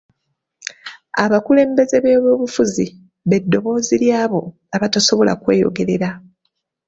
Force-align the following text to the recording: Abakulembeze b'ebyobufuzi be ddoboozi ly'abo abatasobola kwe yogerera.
Abakulembeze 1.23 1.97
b'ebyobufuzi 2.03 2.85
be 3.29 3.37
ddoboozi 3.43 3.95
ly'abo 4.03 4.41
abatasobola 4.75 5.33
kwe 5.41 5.55
yogerera. 5.61 6.09